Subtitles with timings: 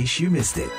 [0.00, 0.72] case you missed it.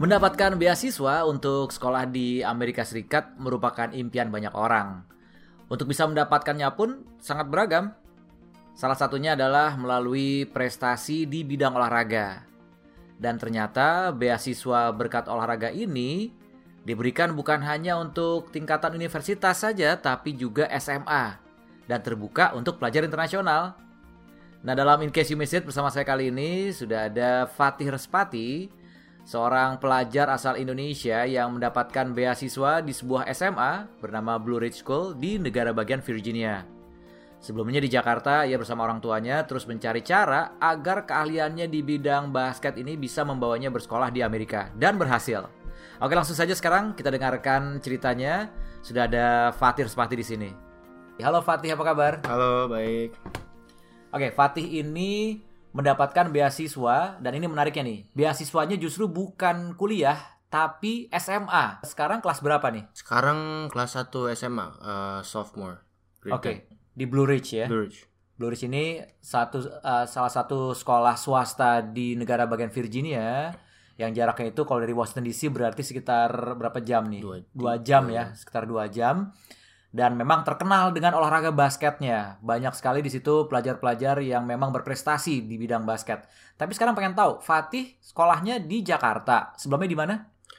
[0.00, 5.04] Mendapatkan beasiswa untuk sekolah di Amerika Serikat merupakan impian banyak orang.
[5.68, 7.92] Untuk bisa mendapatkannya pun sangat beragam.
[8.72, 12.48] Salah satunya adalah melalui prestasi di bidang olahraga.
[13.20, 16.32] Dan ternyata beasiswa berkat olahraga ini
[16.88, 21.47] diberikan bukan hanya untuk tingkatan universitas saja, tapi juga SMA
[21.88, 23.74] dan terbuka untuk pelajar internasional.
[24.62, 28.68] Nah, dalam In Case You Missed It bersama saya kali ini sudah ada Fatih Respati,
[29.24, 35.40] seorang pelajar asal Indonesia yang mendapatkan beasiswa di sebuah SMA bernama Blue Ridge School di
[35.40, 36.66] negara bagian Virginia.
[37.38, 42.74] Sebelumnya di Jakarta, ia bersama orang tuanya terus mencari cara agar keahliannya di bidang basket
[42.82, 45.46] ini bisa membawanya bersekolah di Amerika dan berhasil.
[46.02, 48.50] Oke, langsung saja sekarang kita dengarkan ceritanya.
[48.82, 50.67] Sudah ada Fatih Respati di sini.
[51.18, 52.12] Halo Fatih, apa kabar?
[52.30, 53.10] Halo, baik.
[54.14, 55.42] Oke, Fatih ini
[55.74, 57.98] mendapatkan beasiswa dan ini menariknya nih.
[58.14, 61.82] Beasiswanya justru bukan kuliah tapi SMA.
[61.82, 62.86] Sekarang kelas berapa nih?
[62.94, 65.82] Sekarang kelas 1 SMA, uh, sophomore.
[66.22, 66.52] grade Oke,
[66.94, 67.66] di Blue Ridge ya.
[67.66, 67.70] 10.
[67.70, 67.98] Blue Ridge.
[68.38, 73.50] Blue Ridge ini satu uh, salah satu sekolah swasta di negara bagian Virginia
[73.98, 77.18] yang jaraknya itu kalau dari Washington DC berarti sekitar berapa jam nih?
[77.18, 79.34] Dua- Dua jam ya, sekitar dua jam.
[79.88, 82.36] Dan memang terkenal dengan olahraga basketnya.
[82.44, 86.28] Banyak sekali di situ pelajar-pelajar yang memang berprestasi di bidang basket.
[86.60, 89.56] Tapi sekarang pengen tahu, Fatih sekolahnya di Jakarta.
[89.56, 90.14] Sebelumnya di mana?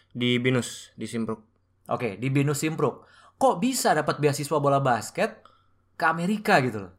[0.10, 1.46] Di Binus, di Simpruk.
[1.94, 3.06] Oke, di Binus Simpruk.
[3.38, 5.46] Kok bisa dapat beasiswa bola basket
[5.94, 6.94] ke Amerika gitu loh?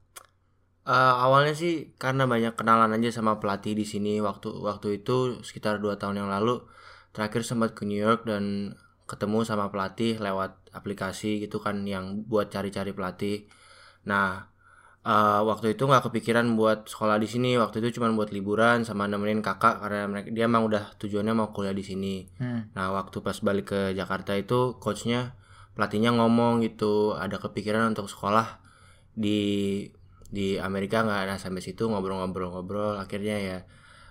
[0.86, 5.76] Uh, awalnya sih karena banyak kenalan aja sama pelatih di sini waktu waktu itu sekitar
[5.76, 6.64] dua tahun yang lalu
[7.12, 12.50] terakhir sempat ke New York dan ketemu sama pelatih lewat aplikasi gitu kan yang buat
[12.50, 13.46] cari-cari pelatih.
[14.06, 14.50] Nah
[15.04, 19.08] uh, waktu itu nggak kepikiran buat sekolah di sini waktu itu cuma buat liburan sama
[19.08, 22.28] nemenin kakak karena mereka dia emang udah tujuannya mau kuliah di sini.
[22.38, 22.70] Hmm.
[22.76, 25.36] Nah waktu pas balik ke Jakarta itu coachnya
[25.74, 28.60] pelatihnya ngomong gitu ada kepikiran untuk sekolah
[29.14, 29.86] di
[30.30, 33.58] di Amerika nggak nah sampai situ ngobrol-ngobrol-ngobrol akhirnya ya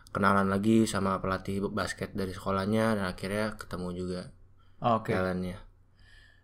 [0.09, 4.21] kenalan lagi sama pelatih basket dari sekolahnya dan akhirnya ketemu juga
[4.81, 5.13] Oke.
[5.13, 5.68] jalannya.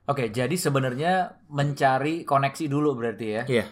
[0.05, 1.13] Oke, jadi sebenarnya
[1.47, 3.43] mencari koneksi dulu berarti ya.
[3.47, 3.65] Iya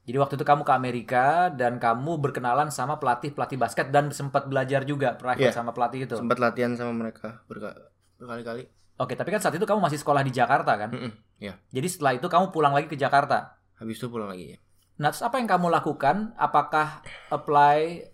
[0.00, 4.82] Jadi waktu itu kamu ke Amerika dan kamu berkenalan sama pelatih-pelatih basket dan sempat belajar
[4.82, 5.54] juga private Iya.
[5.54, 6.14] sama pelatih itu.
[6.14, 8.66] sempat latihan sama mereka berka- berkali-kali.
[8.96, 10.90] Oke, tapi kan saat itu kamu masih sekolah di Jakarta kan?
[10.90, 13.54] Mm-mm, Iya Jadi setelah itu kamu pulang lagi ke Jakarta.
[13.78, 14.58] habis itu pulang lagi ya.
[14.98, 16.36] Nah, terus apa yang kamu lakukan?
[16.36, 18.04] Apakah apply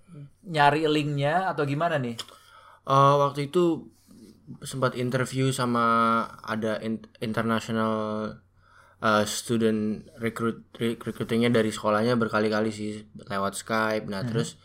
[0.44, 2.14] nyari linknya atau gimana nih?
[2.84, 3.88] Eh, waktu itu
[4.62, 7.94] sempat interview sama ada in- international
[9.02, 14.06] uh, student recruit re- recruitingnya dari sekolahnya berkali-kali sih lewat Skype.
[14.06, 14.58] Nah terus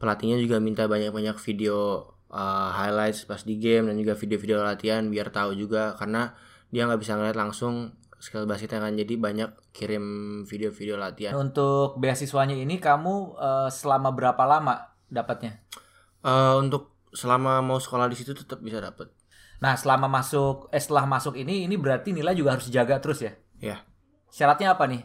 [0.00, 5.28] pelatihnya juga minta banyak-banyak video uh, highlights pas di game dan juga video-video latihan biar
[5.32, 6.32] tahu juga karena
[6.72, 10.04] dia nggak bisa ngeliat langsung skill basketnya kan jadi banyak kirim
[10.48, 11.36] video-video latihan.
[11.36, 15.60] Untuk beasiswanya ini kamu eh, selama berapa lama dapatnya?
[16.24, 19.08] Eh, untuk selama mau sekolah di situ tetap bisa dapet.
[19.62, 23.32] Nah, selama masuk eh setelah masuk ini ini berarti nilai juga harus dijaga terus ya?
[23.60, 23.76] Ya.
[24.28, 25.02] Syaratnya apa nih?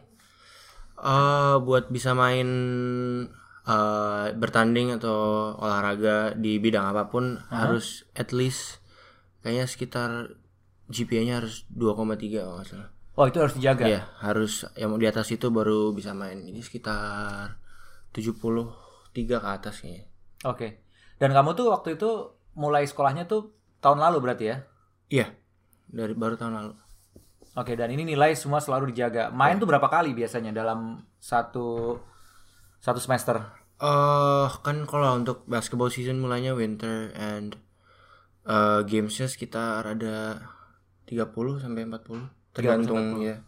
[1.01, 2.49] eh buat bisa main
[3.65, 8.81] eh bertanding atau olahraga di bidang apa pun harus at least
[9.41, 10.09] kayaknya sekitar
[10.91, 12.89] GPA-nya harus 2,3 kalau nggak salah.
[13.15, 13.87] Oh, itu harus dijaga.
[13.87, 16.43] Iya, harus yang di atas itu baru bisa main.
[16.43, 17.55] Ini sekitar
[18.11, 20.05] 73 ke atas kayaknya.
[20.47, 20.83] Oke.
[21.15, 24.57] Dan kamu tuh waktu itu mulai sekolahnya tuh tahun lalu berarti ya?
[25.11, 25.27] Iya.
[25.91, 26.73] Dari baru tahun lalu.
[27.51, 29.27] Oke, dan ini nilai semua selalu dijaga.
[29.35, 31.99] Main tuh berapa kali biasanya dalam satu
[32.79, 33.61] satu semester?
[33.81, 37.57] eh kan kalau untuk basketball season mulainya winter and
[38.45, 40.37] eh gamesnya sekitar ada
[41.09, 41.25] 30
[41.65, 43.41] sampai 40 tergantung ya.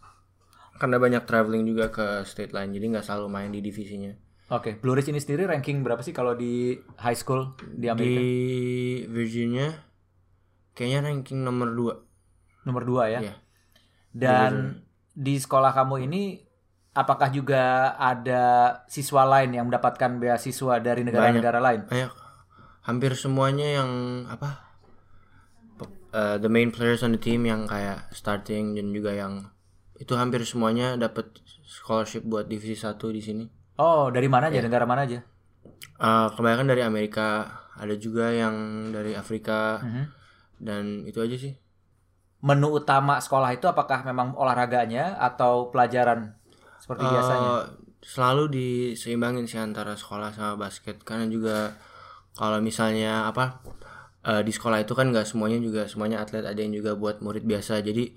[0.74, 4.10] Karena banyak traveling juga ke state line jadi nggak selalu main di divisinya.
[4.52, 8.20] Oke, Blue Ridge ini sendiri ranking berapa sih kalau di high school di Amerika?
[8.20, 8.34] Di
[9.08, 9.70] Virginia
[10.74, 12.66] kayaknya ranking nomor 2.
[12.68, 13.20] Nomor 2 ya.
[13.22, 13.34] Iya.
[14.14, 14.82] Dan
[15.14, 16.42] di sekolah kamu ini
[16.94, 18.42] apakah juga ada
[18.86, 21.80] siswa lain yang mendapatkan beasiswa dari negara-negara lain?
[21.90, 22.12] Banyak
[22.84, 23.90] hampir semuanya yang
[24.30, 24.62] apa?
[26.14, 29.50] eh, the main players on the team yang kayak starting dan juga yang
[29.98, 33.44] itu hampir semuanya dapat scholarship buat divisi 1 di sini.
[33.82, 34.62] Oh, dari mana aja?
[34.62, 34.70] Iya.
[34.70, 35.18] Negara mana aja?
[35.98, 38.54] Eh, kebanyakan dari Amerika, ada juga yang
[38.94, 40.04] dari Afrika Mhm.
[40.60, 41.54] Dan itu aja sih.
[42.48, 46.20] Menu utama sekolah itu apakah memang olahraganya atau pelajaran
[46.82, 47.52] seperti Eh, biasanya?
[48.04, 50.96] selalu diseimbangin sih antara sekolah sama basket.
[51.08, 51.74] Karena juga
[52.38, 53.44] kalau misalnya apa
[54.26, 57.44] eh, di sekolah itu kan nggak semuanya juga semuanya atlet ada yang juga buat murid
[57.52, 57.80] biasa.
[57.88, 58.14] Jadi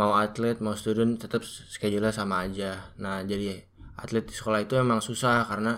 [0.00, 2.92] mau atlet mau student tetap schedule sama aja.
[3.02, 3.62] Nah jadi
[4.02, 5.72] atlet di sekolah itu emang susah karena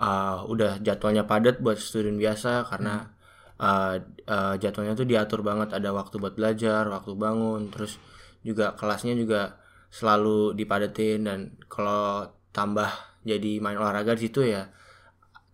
[0.00, 2.66] eh, udah jadwalnya padat buat student biasa.
[2.70, 3.13] Karena
[3.60, 5.74] eh, jadwalnya tuh diatur banget.
[5.74, 7.98] Ada waktu buat belajar waktu bangun terus
[8.44, 9.60] juga kelasnya juga
[9.90, 11.26] selalu dipadetin.
[11.26, 11.38] Dan
[11.70, 12.90] kalau tambah
[13.24, 14.70] jadi main olahraga di situ ya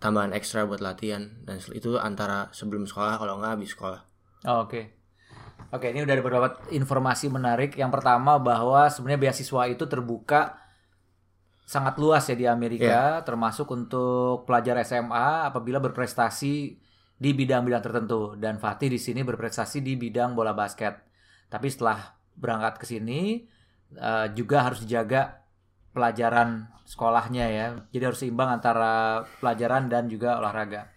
[0.00, 1.28] tambahan ekstra buat latihan.
[1.44, 4.00] Dan itu antara sebelum sekolah kalau nggak habis sekolah.
[4.48, 5.00] Oh, Oke.
[5.70, 7.78] Oke, ini udah ada beberapa informasi menarik.
[7.78, 10.58] Yang pertama bahwa sebenarnya beasiswa itu terbuka
[11.62, 16.74] sangat luas ya di Amerika, termasuk untuk pelajar SMA apabila berprestasi
[17.20, 18.32] di bidang-bidang tertentu.
[18.40, 20.96] Dan Fatih di sini berprestasi di bidang bola basket.
[21.52, 23.44] Tapi setelah berangkat ke sini
[23.92, 25.44] eh, juga harus dijaga
[25.92, 27.66] pelajaran sekolahnya ya.
[27.92, 30.88] Jadi harus seimbang antara pelajaran dan juga olahraga.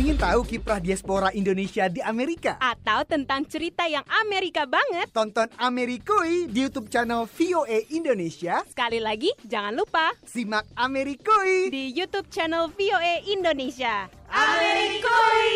[0.00, 2.56] Ingin tahu kiprah diaspora Indonesia di Amerika?
[2.56, 5.12] Atau tentang cerita yang Amerika banget?
[5.12, 8.64] Tonton Amerikui di YouTube channel VOA Indonesia.
[8.64, 11.68] Sekali lagi, jangan lupa Simak Amerikui.
[11.68, 14.08] di YouTube channel VOA Indonesia.
[14.32, 15.52] Amerikoi!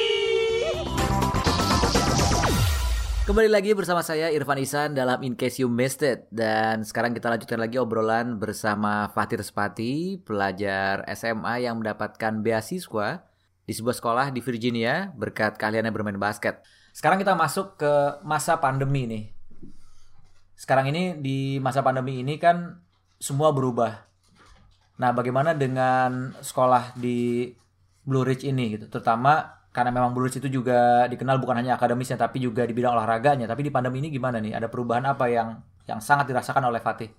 [3.25, 7.33] Kembali lagi bersama saya Irfan Isan dalam In Case You Missed It Dan sekarang kita
[7.33, 13.25] lanjutkan lagi obrolan bersama Fatir Spati Pelajar SMA yang mendapatkan beasiswa
[13.65, 16.61] di sebuah sekolah di Virginia berkat keahliannya bermain basket.
[16.93, 19.25] Sekarang kita masuk ke masa pandemi nih.
[20.55, 22.79] Sekarang ini di masa pandemi ini kan
[23.19, 24.07] semua berubah.
[25.01, 27.51] Nah bagaimana dengan sekolah di
[28.07, 28.87] Blue Ridge ini gitu?
[28.87, 32.95] Terutama karena memang Blue Ridge itu juga dikenal bukan hanya akademisnya tapi juga di bidang
[32.95, 33.51] olahraganya.
[33.51, 34.55] Tapi di pandemi ini gimana nih?
[34.55, 35.59] Ada perubahan apa yang
[35.91, 37.11] yang sangat dirasakan oleh Fatih?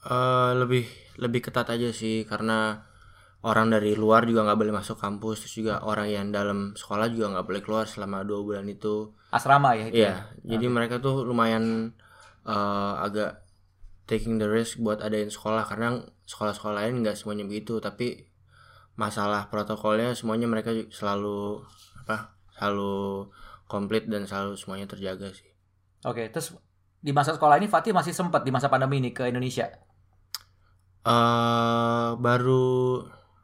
[0.00, 0.84] Eh, lebih
[1.20, 2.89] lebih ketat aja sih karena
[3.42, 7.26] orang dari luar juga nggak boleh masuk kampus terus juga orang yang dalam sekolah juga
[7.36, 10.14] nggak boleh keluar selama dua bulan itu asrama ya itu Iya,
[10.46, 11.94] jadi mereka tuh lumayan
[12.46, 13.30] eh, agak
[14.10, 15.88] taking the risk buat adain sekolah karena
[16.26, 18.26] sekolah-sekolah lain nggak semuanya begitu, tapi
[18.98, 21.62] masalah protokolnya semuanya mereka selalu
[22.06, 22.36] apa?
[22.56, 22.92] selalu
[23.70, 25.48] komplit dan selalu semuanya terjaga sih.
[26.04, 26.48] oke terus
[27.00, 29.66] di masa sekolah ini Fatih masih sempat di masa pandemi ini ke Indonesia
[31.04, 32.60] eh baru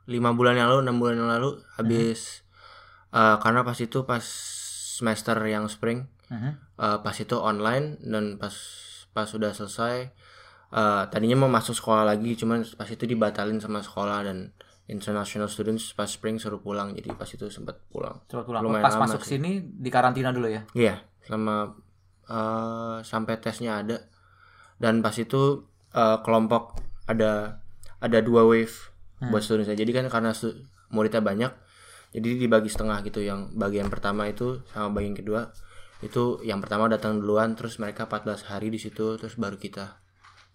[0.06, 2.47] lima bulan yang lalu, enam bulan yang lalu habis
[3.11, 4.23] eh, karena pas itu pas
[4.97, 6.50] semester yang spring Mhm.
[6.75, 8.50] Eh, pas itu online dan pas
[9.14, 10.11] pas sudah selesai
[10.75, 14.50] eh, tadinya mau masuk sekolah lagi cuman pas itu dibatalin sama sekolah dan
[14.91, 18.19] international students pas spring suruh pulang jadi pas itu sempat pulang.
[18.26, 18.62] Coba pulang.
[18.67, 19.38] Lumayan pas lama masuk sih.
[19.38, 20.67] sini di karantina dulu ya?
[20.75, 21.79] Iya selama
[22.26, 24.03] eh, sampai tesnya ada.
[24.82, 25.62] Dan pas itu
[25.94, 26.75] eh, kelompok
[27.06, 27.62] ada
[28.03, 28.75] ada dua wave
[29.16, 30.36] buat students jadi kan karena
[30.92, 31.52] muridnya banyak
[32.16, 33.20] jadi dibagi setengah gitu.
[33.20, 35.52] Yang bagian pertama itu sama bagian kedua
[36.04, 40.00] itu yang pertama datang duluan terus mereka 14 hari di situ terus baru kita.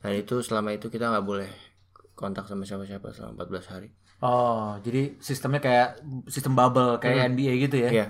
[0.02, 1.50] Dan itu selama itu kita nggak boleh
[2.18, 3.90] kontak sama siapa-siapa selama 14 hari.
[4.22, 7.90] Oh jadi sistemnya kayak sistem bubble kayak NBA gitu ya?
[7.90, 8.08] Iya.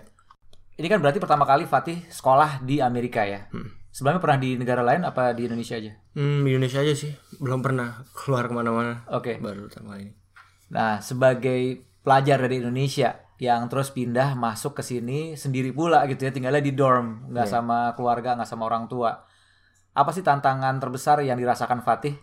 [0.80, 3.52] Ini kan berarti pertama kali Fatih sekolah di Amerika ya?
[3.52, 3.84] Hmm.
[3.92, 5.92] sebelumnya pernah di negara lain apa di Indonesia aja?
[6.16, 7.12] Hmm, di Indonesia aja sih.
[7.44, 9.04] Belum pernah keluar ke mana-mana.
[9.12, 9.36] Oke.
[9.36, 10.21] Baru pertama ini
[10.72, 16.32] Nah, sebagai pelajar dari Indonesia yang terus pindah masuk ke sini sendiri pula gitu ya,
[16.32, 19.12] tinggalnya di dorm, nggak sama keluarga, nggak sama orang tua.
[19.92, 22.16] Apa sih tantangan terbesar yang dirasakan Fatih?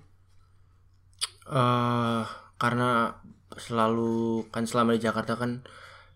[1.49, 2.23] eh
[2.61, 3.17] karena
[3.57, 5.65] selalu kan selama di Jakarta kan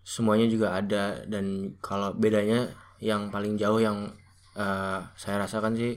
[0.04, 2.68] semuanya juga ada dan kalau bedanya
[3.00, 4.12] yang paling jauh yang
[4.52, 5.96] eh, saya rasakan sih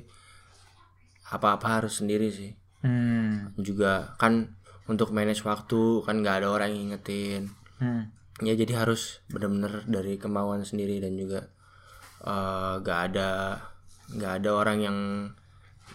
[1.30, 2.52] apa-apa harus sendiri sih
[2.86, 3.50] Hmm.
[3.58, 4.54] juga kan
[4.86, 7.44] untuk manage waktu kan nggak ada orang yang ngingetin
[7.76, 8.08] Hmm.
[8.40, 11.52] ya jadi harus bener-bener dari kemauan sendiri dan juga
[12.22, 13.60] eh, nggak ada
[14.12, 14.98] nggak ada orang yang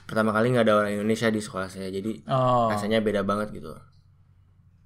[0.05, 3.73] pertama kali nggak ada orang Indonesia di sekolah saya jadi Oh, rasanya beda banget gitu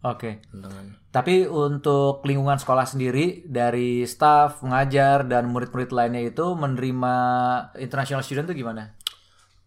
[0.02, 0.30] oke.
[0.44, 7.14] tantangannya Tapi untuk lingkungan sekolah sendiri dari staff, pengajar dan murid-murid lainnya itu menerima
[7.78, 8.99] international student itu gimana?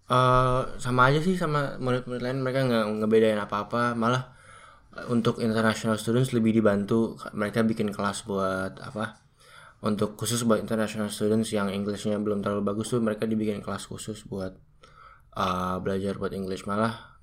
[0.07, 4.31] Eh, sama aja sih sama murid-murid lain mereka nggak ngebedain apa-apa malah
[4.95, 9.19] eh, untuk international students lebih dibantu mereka bikin kelas buat apa
[9.83, 14.23] untuk khusus buat international students yang Englishnya belum terlalu bagus tuh mereka dibikin kelas khusus
[14.23, 14.55] buat
[15.35, 17.19] eh, belajar buat English malah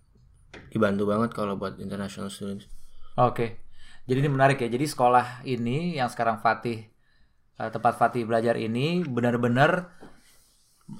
[0.68, 2.68] dibantu banget kalau buat international students
[3.14, 3.62] Oke.
[4.10, 4.66] Jadi ini menarik ya.
[4.66, 6.82] Jadi sekolah ini yang sekarang Fatih
[7.54, 9.94] tempat Fatih belajar ini benar-benar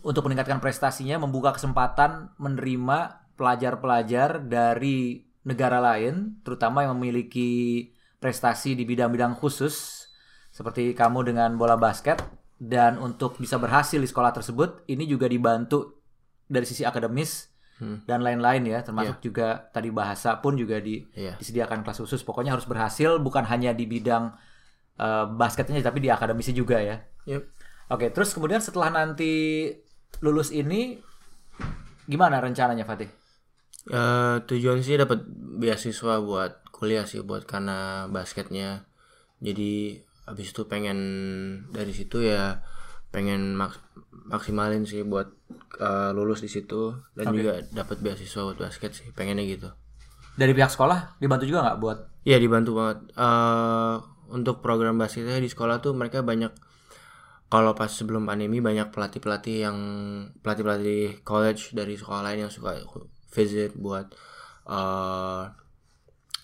[0.00, 8.88] untuk meningkatkan prestasinya membuka kesempatan menerima pelajar-pelajar dari negara lain, terutama yang memiliki prestasi di
[8.88, 10.06] bidang-bidang khusus
[10.48, 12.22] seperti kamu dengan bola basket
[12.56, 16.00] dan untuk bisa berhasil di sekolah tersebut ini juga dibantu
[16.46, 18.06] dari sisi akademis Hmm.
[18.06, 21.34] dan lain-lain ya termasuk juga tadi bahasa pun juga di, Iya.
[21.42, 24.30] disediakan kelas khusus pokoknya harus berhasil bukan hanya di bidang
[24.94, 27.42] eh, basketnya tapi di akademisnya juga ya Yep.
[27.90, 29.68] Oke terus kemudian setelah nanti
[30.22, 31.00] lulus ini
[32.04, 33.08] gimana rencananya Fatih?
[33.84, 35.24] Eh, tujuan sih dapat
[35.60, 38.88] beasiswa buat kuliah sih buat karena basketnya.
[39.44, 40.98] Jadi habis itu pengen
[41.68, 42.64] dari situ ya
[43.12, 43.84] pengen mak-
[44.24, 45.28] maksimalin sih buat
[45.80, 46.96] eh, lulus di situ.
[47.12, 49.68] Dan juga dapat beasiswa buat basket sih pengennya gitu.
[50.34, 51.98] Dari pihak sekolah dibantu juga nggak buat?
[52.24, 52.98] Iya dibantu banget.
[53.16, 53.96] Eh,
[54.32, 56.52] untuk program basketnya di sekolah tuh mereka banyak
[57.54, 59.78] kalau pas sebelum pandemi banyak pelatih pelatih yang
[60.42, 62.82] pelatih pelatih college dari sekolah lain yang suka
[63.30, 64.10] visit buat
[64.66, 65.42] eh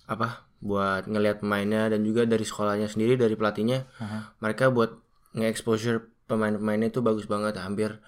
[0.06, 0.28] apa
[0.62, 3.90] buat ngelihat pemainnya dan juga dari sekolahnya sendiri dari pelatihnya
[4.38, 5.02] mereka buat
[5.34, 7.98] nge-exposure pemain-pemainnya itu bagus banget hampir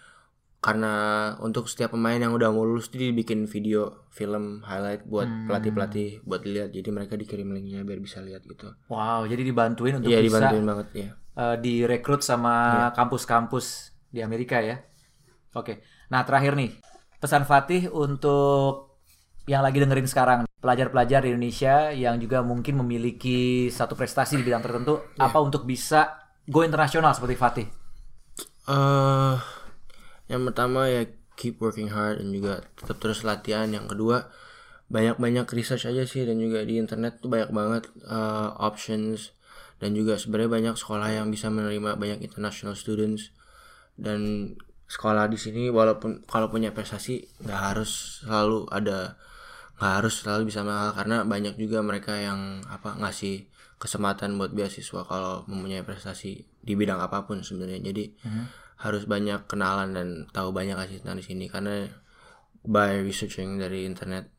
[0.63, 0.95] karena
[1.43, 6.47] untuk setiap pemain yang udah mau lulus tuh dibikin video film highlight buat pelatih-pelatih buat
[6.47, 6.71] dilihat.
[6.71, 8.71] Jadi mereka dikirim linknya biar bisa lihat gitu.
[8.87, 14.61] Wow jadi dibantuin untuk Iya bisa dibantuin banget ya eh, direkrut sama kampus-kampus di Amerika
[14.61, 14.81] ya.
[15.53, 15.85] Oke.
[16.13, 16.77] Nah, terakhir nih,
[17.21, 19.01] pesan Fatih untuk
[19.49, 24.63] yang lagi dengerin sekarang, pelajar-pelajar di Indonesia yang juga mungkin memiliki satu prestasi di bidang
[24.63, 27.67] tertentu, apa untuk bisa go internasional seperti Fatih?
[28.63, 29.37] eh
[30.31, 31.03] yang pertama ya
[31.35, 34.31] keep working hard dan juga tetap terus latihan yang kedua
[34.93, 39.35] banyak-banyak research aja sih dan juga di internet tuh banyak banget eh, options
[39.83, 43.35] dan juga sebenarnya banyak sekolah yang bisa menerima banyak international students.
[43.99, 44.55] Dan
[44.87, 49.19] sekolah di sini walaupun kalau punya prestasi nggak harus selalu ada
[49.83, 50.95] nggak harus selalu bisa mahal.
[50.95, 53.51] Karena banyak juga mereka yang apa ngasih
[53.83, 57.83] kesempatan buat beasiswa kalau mempunyai prestasi di bidang apa pun sebenarnya.
[57.83, 58.15] Jadi
[58.79, 61.51] harus banyak kenalan dan tahu banyak kasih tentang di sini.
[61.51, 61.91] Karena
[62.63, 64.31] by researching dari internet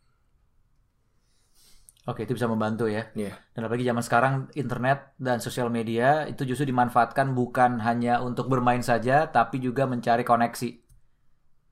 [2.03, 3.07] Oke, itu bisa membantu ya.
[3.15, 8.51] ya Dan apalagi zaman sekarang internet dan sosial media itu justru dimanfaatkan bukan hanya untuk
[8.51, 10.69] bermain saja, tapi juga mencari koneksi.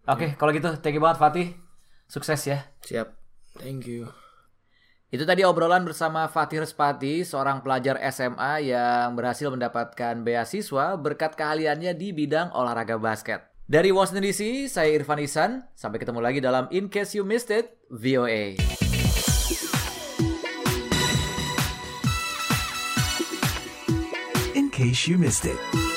[0.08, 1.48] Oke, kalau gitu, thank you banget Fatih.
[2.12, 2.68] Sukses ya.
[2.84, 3.16] siap
[3.56, 4.12] thank you
[5.12, 11.92] Itu tadi obrolan bersama Fatih Respati, seorang pelajar SMA yang berhasil mendapatkan beasiswa berkat keahliannya
[12.00, 13.44] di bidang olahraga basket.
[13.68, 15.68] Dari Washington DC, saya Irfan Isan.
[15.76, 18.56] Sampai ketemu lagi dalam In Case You Missed It, VOA.
[24.82, 25.90] Case you missed it.